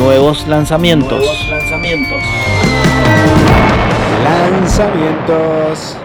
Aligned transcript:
Nuevos 0.00 0.48
lanzamientos. 0.48 1.18
Nuevos 1.18 1.48
lanzamientos. 1.50 2.22
Lanzamientos. 4.24 5.96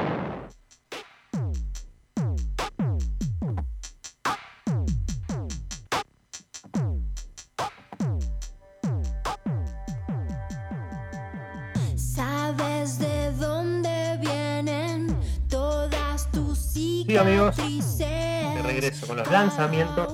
Sabes 11.95 12.99
de 12.99 13.31
dónde 13.39 14.19
vienen 14.19 15.17
todas 15.47 16.29
tus 16.31 16.57
Sí, 16.57 17.15
amigos, 17.17 17.55
de 17.55 18.61
regreso 18.61 19.07
con 19.07 19.15
los 19.15 19.31
lanzamientos. 19.31 20.13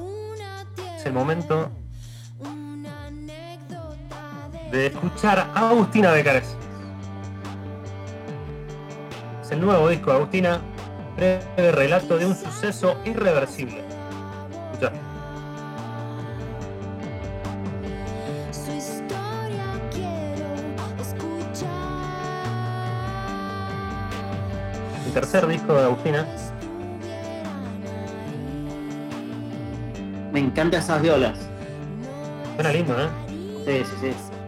Es 1.00 1.06
el 1.08 1.14
momento 1.14 1.72
de 4.72 4.88
escuchar 4.88 5.52
a 5.54 5.70
Agustina 5.70 6.12
Becares. 6.12 6.56
Es 9.42 9.52
el 9.52 9.60
nuevo 9.62 9.90
disco 9.90 10.12
de 10.12 10.18
Agustina, 10.18 10.62
breve 11.18 11.72
relato 11.74 12.18
de 12.18 12.26
un 12.26 12.36
suceso 12.36 12.98
irreversible. 13.04 13.84
Escucha. 14.72 14.92
su 18.52 18.72
historia 18.72 19.66
quiero 19.92 20.56
escuchar. 21.02 21.70
El 25.06 25.14
tercer 25.14 25.48
disco 25.48 25.74
de 25.74 25.84
Agustina. 25.84 26.26
Me 30.32 30.40
encantan 30.40 30.80
esas 30.80 31.02
violas. 31.02 31.38
Suena 32.56 32.72
lindo, 32.72 32.96
¿eh? 32.98 33.10
Sí, 33.66 33.84
sí, 34.00 34.14
sí. 34.14 34.41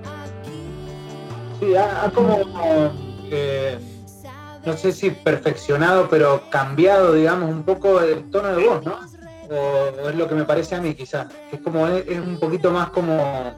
Sí, 1.66 1.76
ha, 1.76 2.06
ha 2.06 2.10
como, 2.12 2.38
eh, 3.32 3.80
no 4.66 4.74
sé 4.78 4.92
si 4.92 5.12
perfeccionado, 5.12 6.08
pero 6.10 6.50
cambiado, 6.50 7.14
digamos, 7.14 7.50
un 7.50 7.64
poco 7.64 8.00
el 8.02 8.30
tono 8.30 8.50
de 8.56 8.68
voz, 8.68 8.84
¿no? 8.86 9.00
O, 9.50 10.04
o 10.04 10.10
es 10.10 10.16
lo 10.16 10.28
que 10.28 10.36
me 10.36 10.46
parece 10.46 10.76
a 10.76 10.82
mí, 10.82 10.94
quizás. 10.96 11.28
Es 11.52 11.60
como, 11.62 11.88
es, 11.88 12.08
es 12.08 12.20
un 12.20 12.40
poquito 12.40 12.72
más 12.72 12.90
como, 12.90 13.56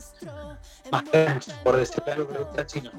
más 0.92 1.03
crunch, 1.11 1.52
por 1.64 1.78
decirlo 1.78 2.11
algo 2.14 2.28
que 2.28 2.33
le 2.33 2.39
gusta 2.39 2.66
chino. 2.66 2.92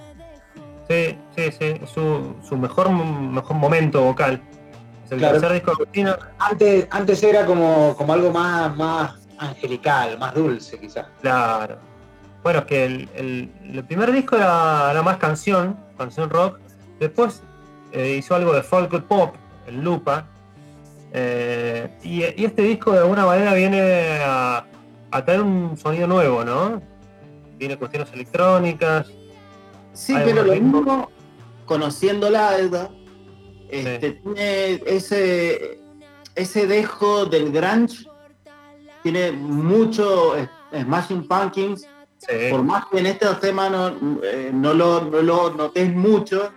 Sí, 0.89 1.19
sí, 1.37 1.51
sí. 1.59 1.81
Su, 1.93 2.37
su 2.49 2.57
mejor, 2.57 2.91
mejor 2.91 3.57
momento 3.57 4.03
vocal. 4.03 4.41
Es 5.05 5.13
el 5.13 5.19
Claro. 5.19 5.41
tercer 5.41 5.53
disco 5.65 5.73
de. 5.93 6.17
Antes, 6.39 6.87
antes 6.91 7.23
era 7.23 7.45
como, 7.45 7.95
como 7.97 8.13
algo 8.13 8.31
más, 8.31 8.77
más 8.77 9.15
angelical, 9.39 10.17
más 10.19 10.35
dulce, 10.35 10.79
quizás. 10.79 11.07
Claro. 11.21 11.79
Bueno, 12.47 12.61
es 12.61 12.65
que 12.67 12.85
el, 12.85 13.09
el- 13.17 13.51
el 13.75 13.85
primer 13.85 14.13
disco 14.13 14.37
era, 14.37 14.89
era 14.93 15.03
más 15.03 15.17
canción, 15.17 15.77
canción 15.99 16.31
rock. 16.31 16.61
Después 17.01 17.43
eh, 17.91 18.15
hizo 18.21 18.37
algo 18.37 18.53
de 18.53 18.63
folk 18.63 19.03
pop, 19.09 19.35
el 19.67 19.83
Lupa. 19.83 20.29
Eh, 21.13 21.91
y, 22.05 22.21
y 22.41 22.45
este 22.45 22.63
disco 22.63 22.93
de 22.93 22.99
alguna 23.01 23.27
manera 23.27 23.53
viene 23.53 24.21
a, 24.25 24.65
a 25.11 25.25
traer 25.25 25.43
un 25.43 25.77
sonido 25.77 26.07
nuevo, 26.07 26.45
¿no? 26.45 26.81
Tiene 27.59 27.77
cuestiones 27.77 28.13
electrónicas. 28.13 29.09
Sí, 29.93 30.15
pero 30.15 30.45
lo 30.45 30.53
ritmo. 30.53 30.79
mismo, 30.83 31.11
conociéndola, 31.65 32.59
Edda, 32.59 32.91
este, 33.69 34.13
tiene 34.23 34.75
ese, 34.87 35.81
ese 36.37 36.69
dejo 36.69 37.27
del 37.27 37.51
grunge, 37.51 38.07
tiene 39.03 39.33
mucho 39.33 40.37
Smashing 40.73 41.27
Pumpkins, 41.27 41.89
Sí. 42.29 42.51
por 42.51 42.63
más 42.63 42.87
que 42.87 42.99
en 42.99 43.07
estos 43.07 43.39
temas 43.41 43.71
no, 43.71 44.21
eh, 44.23 44.51
no, 44.53 44.75
lo, 44.75 45.03
no 45.03 45.23
lo 45.23 45.51
notes 45.51 45.95
mucho, 45.95 46.53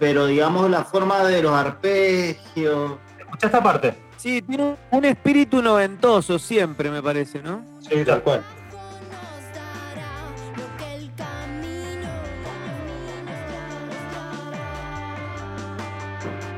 pero 0.00 0.26
digamos 0.26 0.68
la 0.68 0.84
forma 0.84 1.24
de 1.24 1.42
los 1.42 1.52
arpegios, 1.52 2.98
Escucha 3.28 3.46
esta 3.46 3.62
parte. 3.62 3.94
Sí, 4.16 4.40
tiene 4.40 4.74
un, 4.90 5.04
espíritu 5.04 5.60
noventoso 5.60 6.38
siempre, 6.38 6.90
me 6.90 7.02
parece, 7.02 7.42
¿no? 7.42 7.62
Sí, 7.80 8.02
tal 8.06 8.22
cual. 8.22 8.42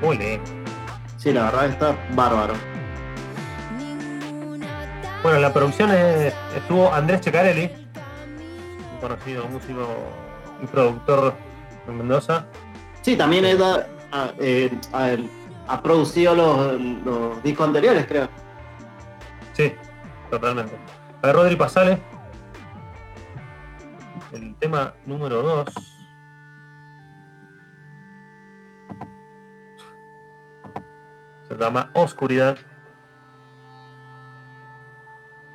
Muy 0.01 0.17
lindo. 0.17 0.45
sí, 1.19 1.33
la 1.33 1.45
verdad 1.47 1.67
está 1.67 1.99
bárbaro. 2.15 2.55
Bueno, 5.23 5.37
en 5.37 5.43
la 5.43 5.53
producción 5.53 5.91
estuvo 6.57 6.95
Andrés 6.95 7.21
Checarelli, 7.21 7.69
conocido 9.01 9.47
músico 9.49 9.87
y 10.63 10.67
productor 10.67 11.35
en 11.89 11.97
Mendoza. 11.99 12.47
Sí, 13.03 13.17
también 13.17 13.45
eh, 13.47 14.71
ha- 14.93 15.17
ha 15.69 15.83
producido 15.83 16.35
los, 16.35 16.81
los 17.05 17.43
discos 17.43 17.67
anteriores, 17.69 18.07
creo. 18.07 18.29
Sí, 19.53 19.73
totalmente. 20.31 20.77
A 21.23 21.27
ver, 21.27 21.37
Rodri 21.37 21.57
Pasale. 21.57 21.99
El 24.33 24.55
tema 24.57 24.95
número 25.07 25.43
2. 25.43 25.65
Se 31.49 31.57
llama 31.57 31.91
Oscuridad. 31.95 32.57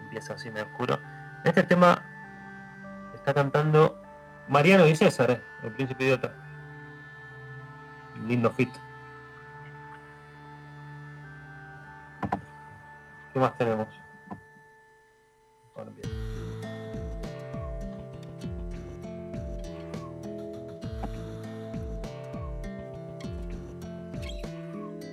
Empieza 0.03 0.33
así 0.33 0.49
medio 0.49 0.65
oscuro. 0.65 0.99
Este 1.43 1.63
tema 1.63 2.03
está 3.25 3.33
cantando 3.33 3.99
Mariano 4.47 4.87
y 4.87 4.95
César, 4.95 5.31
eh, 5.31 5.41
el 5.63 5.71
príncipe 5.71 6.03
idiota. 6.03 6.31
Lindo 8.27 8.51
fit. 8.51 8.69
¿Qué 13.33 13.39
más 13.39 13.57
tenemos? 13.57 13.87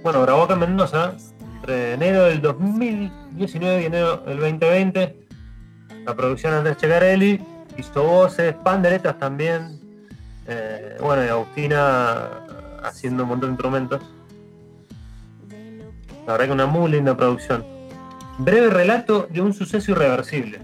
Bueno, 0.02 0.20
grabó 0.20 0.42
acá 0.42 0.52
en 0.52 0.60
Mendoza 0.60 1.14
entre 1.40 1.94
enero 1.94 2.24
del 2.24 2.42
2019 2.42 3.82
y 3.82 3.86
enero 3.86 4.18
del 4.18 4.38
2020. 4.38 5.26
La 6.04 6.14
producción 6.14 6.52
Andrés 6.52 6.76
Checarelli 6.76 7.51
hizo 7.78 8.02
voces, 8.02 8.54
panderetas 8.62 9.18
también. 9.18 9.80
Eh, 10.46 10.96
bueno, 11.00 11.24
y 11.24 11.28
Agustina 11.28 12.28
haciendo 12.84 13.22
un 13.24 13.28
montón 13.30 13.50
de 13.50 13.52
instrumentos. 13.54 14.00
La 16.26 16.32
verdad 16.32 16.46
que 16.46 16.52
una 16.52 16.66
muy 16.66 16.90
linda 16.90 17.16
producción. 17.16 17.64
Breve 18.38 18.70
relato 18.70 19.26
de 19.30 19.40
un 19.40 19.52
suceso 19.52 19.90
irreversible. 19.92 20.60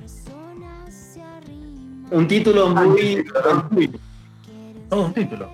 Un 2.11 2.27
título 2.27 2.69
muy... 2.71 3.25
muy- 3.71 4.01
Todo 4.89 5.05
un 5.07 5.13
título. 5.15 5.51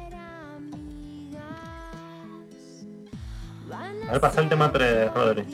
A 4.09 4.13
ver, 4.13 4.21
pasa 4.21 4.41
el 4.43 4.49
tema 4.49 4.71
3, 4.71 5.13
Rodri. 5.15 5.45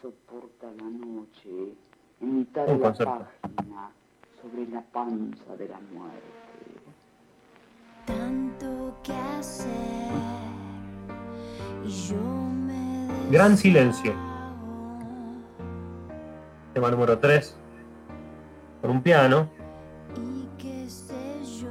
Soporta 0.00 0.66
la 0.78 0.84
noche, 0.84 1.74
en 2.20 2.36
mitad 2.38 2.66
de 2.66 2.78
la 2.78 2.92
página, 2.92 3.90
sobre 4.40 4.66
la 4.68 4.82
panza 4.82 5.56
de 5.56 5.68
la 5.68 5.80
muerte. 5.92 6.20
tanto 8.06 8.94
que 9.02 9.12
hacer 9.12 9.68
y 11.84 11.88
yo 11.90 12.16
me 12.16 13.08
Gran 13.30 13.56
silencio. 13.56 14.12
Tema 16.74 16.90
número 16.90 17.18
3. 17.18 17.56
Con 18.80 18.90
un 18.90 19.02
piano. 19.02 19.48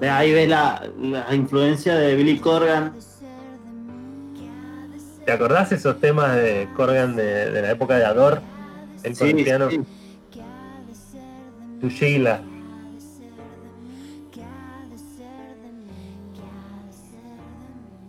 Ahí 0.02 0.34
ves 0.34 0.48
la, 0.48 0.90
la 0.98 1.36
influencia 1.36 1.96
de 1.96 2.16
Billy 2.16 2.40
Corgan. 2.40 2.94
¿Te 5.30 5.36
acordás 5.36 5.72
esos 5.72 6.00
temas 6.00 6.36
de 6.38 6.68
Corgan 6.76 7.16
de, 7.16 7.52
de 7.52 7.62
la 7.62 7.70
época 7.70 7.96
de 7.96 8.04
Ador? 8.04 8.42
El 9.04 9.14
piano. 9.16 9.70
sí. 9.70 9.78
mí 9.78 9.86
Tu 11.80 11.88
Sheila. 11.88 12.42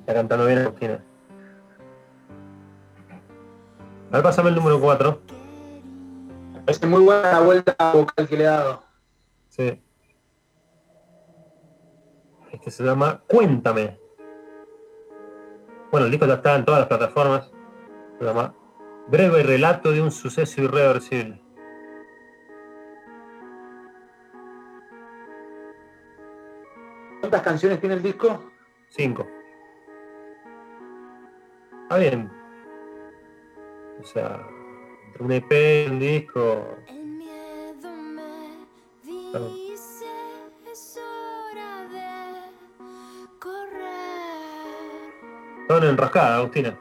Está 0.00 0.14
cantando 0.14 0.46
bien 0.46 0.60
Agustina. 0.60 1.04
A 4.10 4.14
ver, 4.14 4.22
pásame 4.22 4.48
el 4.48 4.54
número 4.54 4.80
4. 4.80 5.20
Me 6.54 6.60
parece 6.62 6.86
muy 6.86 7.02
buena 7.02 7.32
la 7.32 7.40
vuelta 7.40 7.76
vocal 7.92 8.28
que 8.28 8.36
le 8.38 8.44
he 8.44 8.46
dado. 8.46 8.82
Sí. 9.50 9.78
Este 12.50 12.70
se 12.70 12.82
llama 12.82 13.22
Cuéntame. 13.28 13.98
Bueno, 15.90 16.06
el 16.06 16.12
disco 16.12 16.26
ya 16.26 16.34
está 16.34 16.54
en 16.54 16.64
todas 16.64 16.80
las 16.80 16.88
plataformas. 16.88 17.50
Se 18.18 18.24
llama 18.24 18.54
Breve 19.08 19.42
relato 19.42 19.90
de 19.90 20.00
un 20.00 20.12
suceso 20.12 20.62
irreversible. 20.62 21.42
¿Cuántas 27.20 27.42
canciones 27.42 27.80
tiene 27.80 27.96
el 27.96 28.02
disco? 28.02 28.50
5. 28.90 29.26
Está 31.82 31.98
bien. 31.98 32.30
O 34.00 34.04
sea, 34.04 34.46
entre 35.06 35.24
un 35.24 35.32
EP 35.32 35.90
un 35.90 35.98
disco. 35.98 36.76
El 39.34 39.69
Son 45.80 45.88
enroscadas, 45.88 46.36
Agustina. 46.40 46.74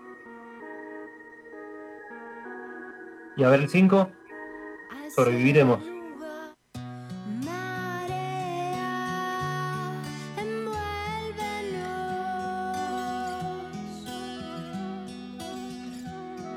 Y 3.37 3.43
a 3.45 3.49
ver 3.49 3.61
el 3.61 3.69
5. 3.69 4.09
Sobreviviremos. 5.15 5.79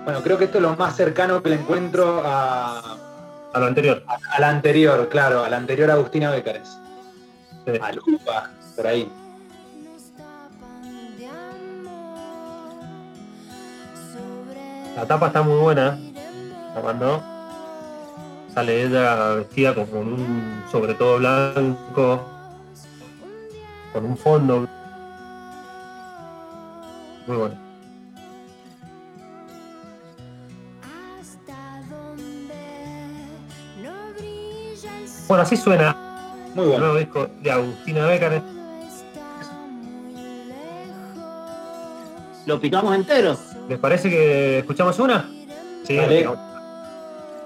Bueno, 0.05 0.21
creo 0.23 0.37
que 0.37 0.45
esto 0.45 0.59
es 0.59 0.63
lo 0.63 0.77
más 0.77 0.97
cercano 0.97 1.43
que 1.43 1.51
le 1.51 1.57
encuentro 1.57 2.23
a, 2.25 2.97
A 3.53 3.59
lo 3.61 3.67
anterior. 3.67 4.03
a- 4.07 4.19
a 4.37 4.41
la 4.41 4.49
anterior, 4.49 5.09
claro, 5.09 5.45
a 5.45 5.49
la 5.49 5.57
anterior 5.59 5.91
Agustina 5.91 6.31
Bécares. 6.31 6.77
Sí. 7.67 7.73
A 7.81 7.93
Lupa, 7.93 8.51
por 8.75 8.87
ahí. 8.87 9.09
La 14.97 15.07
tapa 15.07 15.29
está 15.29 15.43
muy 15.43 15.59
buena. 15.59 15.99
La 16.75 16.83
mandó. 16.83 17.23
Sale 18.53 18.83
ella 18.85 19.35
vestida 19.35 19.75
como 19.75 19.87
con 19.87 20.13
un 20.13 20.65
sobre 20.71 20.95
todo 20.95 21.19
blanco. 21.19 22.21
Con 23.93 24.05
un 24.05 24.17
fondo. 24.17 24.69
Muy 27.27 27.37
bueno. 27.37 27.63
Bueno, 35.29 35.45
así 35.45 35.57
suena 35.57 35.97
Muy 36.55 36.65
el 36.65 36.71
bueno. 36.73 36.85
nuevo 36.85 36.99
disco 36.99 37.27
de 37.43 37.51
Agustina 37.51 38.07
lejos. 38.07 38.43
¿Lo 42.45 42.61
picamos 42.61 42.95
entero? 42.95 43.39
¿Les 43.69 43.79
parece 43.79 44.11
que 44.11 44.59
escuchamos 44.59 44.99
una? 44.99 45.29
Sí, 45.85 45.99
picamos. 46.09 46.52